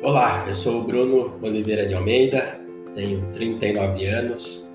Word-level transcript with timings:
Olá, 0.00 0.44
eu 0.46 0.54
sou 0.54 0.80
o 0.80 0.84
Bruno 0.84 1.32
Oliveira 1.42 1.84
de 1.84 1.92
Almeida, 1.92 2.60
tenho 2.94 3.20
39 3.32 4.06
anos, 4.06 4.70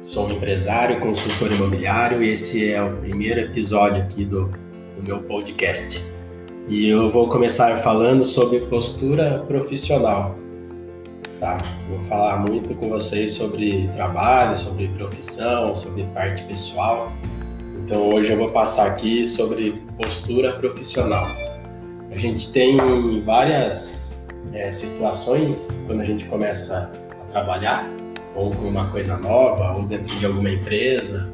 sou 0.00 0.26
um 0.26 0.32
empresário, 0.32 0.98
consultor 0.98 1.52
imobiliário 1.52 2.20
e 2.20 2.30
esse 2.30 2.72
é 2.72 2.82
o 2.82 2.96
primeiro 2.96 3.38
episódio 3.38 4.02
aqui 4.02 4.24
do, 4.24 4.46
do 4.96 5.06
meu 5.06 5.22
podcast. 5.22 6.04
E 6.66 6.88
eu 6.88 7.08
vou 7.08 7.28
começar 7.28 7.78
falando 7.82 8.24
sobre 8.24 8.58
postura 8.62 9.44
profissional. 9.46 10.36
Tá? 11.38 11.58
Vou 11.88 12.00
falar 12.06 12.40
muito 12.40 12.74
com 12.74 12.88
vocês 12.88 13.34
sobre 13.34 13.86
trabalho, 13.92 14.58
sobre 14.58 14.88
profissão, 14.88 15.76
sobre 15.76 16.02
parte 16.14 16.42
pessoal. 16.42 17.12
Então 17.84 18.08
hoje 18.08 18.32
eu 18.32 18.38
vou 18.38 18.50
passar 18.50 18.88
aqui 18.88 19.24
sobre 19.24 19.80
postura 19.96 20.54
profissional. 20.54 21.30
A 22.10 22.16
gente 22.16 22.52
tem 22.52 22.76
várias 23.24 24.11
é, 24.52 24.70
situações 24.70 25.82
quando 25.86 26.00
a 26.00 26.04
gente 26.04 26.24
começa 26.26 26.92
a 27.10 27.24
trabalhar, 27.30 27.88
ou 28.34 28.50
com 28.50 28.68
uma 28.68 28.90
coisa 28.90 29.16
nova, 29.16 29.76
ou 29.76 29.82
dentro 29.84 30.14
de 30.16 30.24
alguma 30.24 30.50
empresa, 30.50 31.30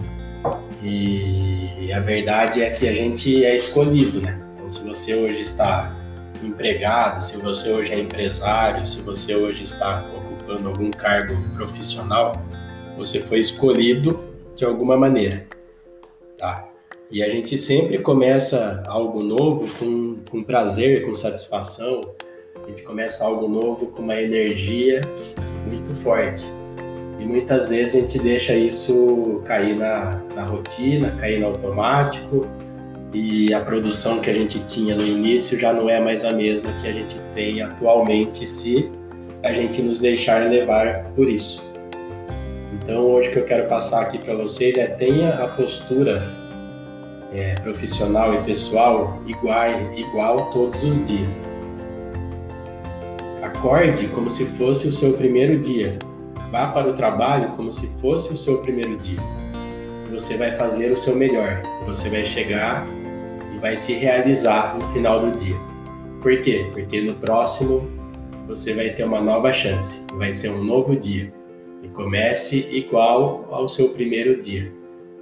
e 0.82 1.92
a 1.92 2.00
verdade 2.00 2.62
é 2.62 2.70
que 2.70 2.88
a 2.88 2.92
gente 2.92 3.44
é 3.44 3.54
escolhido, 3.54 4.20
né? 4.20 4.40
Então, 4.54 4.70
se 4.70 4.82
você 4.82 5.14
hoje 5.14 5.40
está 5.40 5.96
empregado, 6.42 7.22
se 7.22 7.36
você 7.36 7.70
hoje 7.70 7.92
é 7.92 7.98
empresário, 7.98 8.86
se 8.86 9.00
você 9.00 9.34
hoje 9.34 9.64
está 9.64 10.04
ocupando 10.16 10.68
algum 10.68 10.90
cargo 10.90 11.36
profissional, 11.54 12.32
você 12.96 13.20
foi 13.20 13.40
escolhido 13.40 14.20
de 14.54 14.64
alguma 14.64 14.96
maneira, 14.96 15.46
tá? 16.36 16.68
E 17.10 17.22
a 17.22 17.28
gente 17.30 17.56
sempre 17.56 17.98
começa 17.98 18.82
algo 18.86 19.22
novo 19.22 19.66
com, 19.78 20.18
com 20.30 20.44
prazer, 20.44 21.06
com 21.06 21.14
satisfação. 21.14 22.02
A 22.64 22.70
gente 22.70 22.83
começa 22.83 23.25
algo 23.25 23.48
novo 23.48 23.87
com 23.87 24.03
uma 24.03 24.20
energia 24.20 25.01
muito 25.67 25.95
forte. 26.03 26.47
E 27.19 27.25
muitas 27.25 27.69
vezes 27.69 27.97
a 27.97 28.01
gente 28.01 28.19
deixa 28.19 28.55
isso 28.55 29.41
cair 29.45 29.77
na, 29.77 30.23
na 30.34 30.45
rotina, 30.45 31.11
cair 31.19 31.41
no 31.41 31.47
automático, 31.47 32.47
e 33.12 33.53
a 33.55 33.61
produção 33.61 34.20
que 34.20 34.29
a 34.29 34.34
gente 34.34 34.59
tinha 34.67 34.95
no 34.95 35.03
início 35.03 35.59
já 35.59 35.73
não 35.73 35.89
é 35.89 35.98
mais 36.01 36.25
a 36.25 36.33
mesma 36.33 36.70
que 36.81 36.86
a 36.86 36.92
gente 36.92 37.17
tem 37.34 37.62
atualmente 37.62 38.47
se 38.47 38.91
a 39.42 39.53
gente 39.53 39.81
nos 39.81 40.01
deixar 40.01 40.48
levar 40.48 41.05
por 41.14 41.29
isso. 41.29 41.62
Então 42.73 43.03
hoje 43.03 43.31
que 43.31 43.39
eu 43.39 43.45
quero 43.45 43.67
passar 43.67 44.03
aqui 44.03 44.19
para 44.19 44.34
vocês 44.34 44.77
é 44.77 44.86
tenha 44.86 45.31
a 45.42 45.48
postura 45.48 46.23
é, 47.33 47.55
profissional 47.55 48.34
e 48.34 48.45
pessoal 48.45 49.23
igual, 49.27 49.67
igual 49.97 50.51
todos 50.51 50.83
os 50.83 51.06
dias. 51.06 51.58
Acorde 53.48 54.08
como 54.08 54.30
se 54.30 54.44
fosse 54.44 54.88
o 54.88 54.92
seu 54.92 55.14
primeiro 55.14 55.58
dia. 55.58 55.98
Vá 56.50 56.68
para 56.68 56.88
o 56.88 56.92
trabalho 56.92 57.50
como 57.52 57.72
se 57.72 57.86
fosse 58.00 58.32
o 58.32 58.36
seu 58.36 58.58
primeiro 58.62 58.96
dia. 58.96 59.20
Você 60.10 60.36
vai 60.36 60.52
fazer 60.52 60.90
o 60.90 60.96
seu 60.96 61.14
melhor. 61.14 61.60
Você 61.86 62.08
vai 62.08 62.24
chegar 62.24 62.86
vai 63.58 63.77
se 63.77 63.92
realizar 63.92 64.77
no 64.78 64.88
final 64.92 65.20
do 65.20 65.32
dia. 65.32 65.56
Por 66.22 66.40
quê? 66.40 66.66
Porque 66.72 67.00
no 67.00 67.14
próximo 67.14 67.88
você 68.46 68.72
vai 68.72 68.90
ter 68.90 69.05
uma 69.05 69.20
nova 69.20 69.52
chance, 69.52 70.05
vai 70.14 70.33
ser 70.33 70.50
um 70.50 70.64
novo 70.64 70.96
dia. 70.96 71.33
E 71.83 71.88
comece 71.88 72.68
igual 72.72 73.46
ao 73.50 73.68
seu 73.68 73.90
primeiro 73.90 74.40
dia, 74.40 74.72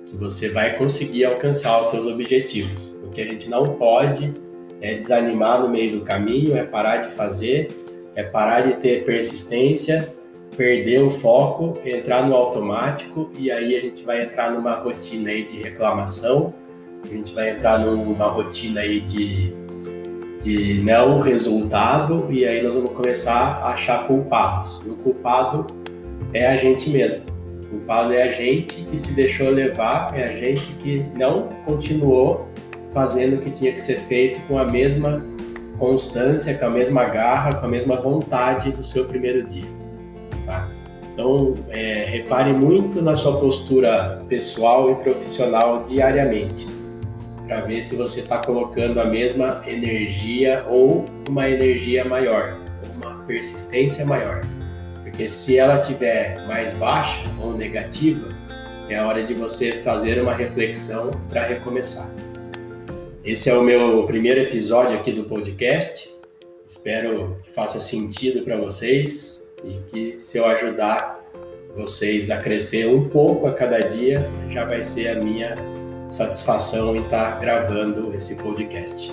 que 0.06 0.16
você 0.16 0.48
vai 0.48 0.78
conseguir 0.78 1.24
alcançar 1.24 1.80
os 1.80 1.88
seus 1.88 2.06
objetivos. 2.06 2.98
O 3.04 3.10
que 3.10 3.20
a 3.20 3.26
gente 3.26 3.48
não 3.48 3.64
pode 3.74 4.32
é 4.80 4.94
desanimar 4.94 5.60
no 5.60 5.68
meio 5.68 5.92
do 5.92 6.00
caminho, 6.02 6.56
é 6.56 6.62
parar 6.62 6.98
de 6.98 7.14
fazer, 7.14 7.68
é 8.16 8.24
parar 8.24 8.62
de 8.62 8.72
ter 8.74 9.04
persistência, 9.04 10.12
perder 10.56 11.02
o 11.02 11.10
foco, 11.10 11.78
entrar 11.84 12.26
no 12.26 12.34
automático 12.34 13.30
e 13.38 13.52
aí 13.52 13.76
a 13.76 13.80
gente 13.80 14.02
vai 14.02 14.24
entrar 14.24 14.50
numa 14.50 14.74
rotina 14.74 15.30
aí 15.30 15.44
de 15.44 15.62
reclamação 15.62 16.52
a 17.10 17.14
gente 17.14 17.34
vai 17.34 17.50
entrar 17.50 17.78
numa 17.78 18.26
rotina 18.26 18.80
aí 18.80 19.00
de, 19.00 19.52
de 20.40 20.82
não 20.82 21.20
resultado 21.20 22.26
e 22.30 22.44
aí 22.44 22.62
nós 22.62 22.74
vamos 22.74 22.92
começar 22.92 23.60
a 23.62 23.68
achar 23.70 24.06
culpados. 24.06 24.84
E 24.84 24.90
o 24.90 24.96
culpado 24.96 25.66
é 26.32 26.46
a 26.46 26.56
gente 26.56 26.90
mesmo. 26.90 27.20
O 27.62 27.66
culpado 27.68 28.12
é 28.12 28.22
a 28.22 28.32
gente 28.32 28.82
que 28.82 28.98
se 28.98 29.12
deixou 29.12 29.50
levar, 29.50 30.12
é 30.18 30.24
a 30.24 30.32
gente 30.32 30.72
que 30.82 31.04
não 31.16 31.48
continuou 31.64 32.48
fazendo 32.92 33.36
o 33.36 33.38
que 33.38 33.50
tinha 33.50 33.72
que 33.72 33.80
ser 33.80 34.00
feito 34.00 34.40
com 34.48 34.58
a 34.58 34.64
mesma 34.64 35.24
constância, 35.78 36.56
com 36.56 36.66
a 36.66 36.70
mesma 36.70 37.04
garra, 37.04 37.54
com 37.54 37.66
a 37.66 37.68
mesma 37.68 37.96
vontade 37.96 38.72
do 38.72 38.84
seu 38.84 39.06
primeiro 39.06 39.46
dia. 39.46 39.68
Tá? 40.44 40.68
Então, 41.12 41.54
é, 41.70 42.04
repare 42.08 42.52
muito 42.52 43.00
na 43.00 43.14
sua 43.14 43.40
postura 43.40 44.22
pessoal 44.28 44.90
e 44.90 44.96
profissional 44.96 45.84
diariamente 45.84 46.66
para 47.46 47.60
ver 47.60 47.80
se 47.80 47.96
você 47.96 48.20
está 48.20 48.38
colocando 48.38 49.00
a 49.00 49.04
mesma 49.04 49.62
energia 49.66 50.64
ou 50.68 51.04
uma 51.28 51.48
energia 51.48 52.04
maior, 52.04 52.58
uma 52.94 53.24
persistência 53.24 54.04
maior. 54.04 54.42
Porque 55.02 55.26
se 55.26 55.56
ela 55.56 55.78
tiver 55.78 56.44
mais 56.46 56.72
baixa 56.72 57.22
ou 57.40 57.56
negativa, 57.56 58.28
é 58.88 58.98
a 58.98 59.06
hora 59.06 59.22
de 59.22 59.32
você 59.32 59.80
fazer 59.82 60.20
uma 60.20 60.34
reflexão 60.34 61.10
para 61.30 61.42
recomeçar. 61.42 62.10
Esse 63.26 63.50
é 63.50 63.58
o 63.58 63.60
meu 63.60 64.04
primeiro 64.04 64.38
episódio 64.38 64.96
aqui 64.96 65.10
do 65.10 65.24
podcast. 65.24 66.14
Espero 66.64 67.36
que 67.42 67.50
faça 67.50 67.80
sentido 67.80 68.44
para 68.44 68.56
vocês 68.56 69.52
e 69.64 69.80
que 69.90 70.20
se 70.20 70.38
eu 70.38 70.46
ajudar 70.46 71.24
vocês 71.74 72.30
a 72.30 72.36
crescer 72.36 72.86
um 72.86 73.08
pouco 73.08 73.48
a 73.48 73.52
cada 73.52 73.80
dia, 73.80 74.30
já 74.50 74.64
vai 74.64 74.84
ser 74.84 75.08
a 75.08 75.20
minha 75.20 75.56
satisfação 76.08 76.94
em 76.94 77.02
estar 77.02 77.40
gravando 77.40 78.14
esse 78.14 78.36
podcast. 78.36 79.12